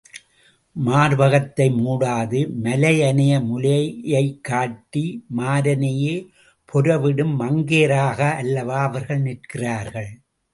மார்பகத்தை 0.75 1.67
மூடாது, 1.81 2.39
மலையனைய 2.63 3.33
முலை 3.49 3.83
காட்டி 4.41 5.05
மாரனையே 5.37 6.15
பொர 6.69 6.97
விடும் 6.97 7.35
மங்கையராக 7.41 8.19
அல்லவா 8.41 8.79
அவர்கள் 8.83 9.23
நிற்கிறார்கள்? 9.27 10.11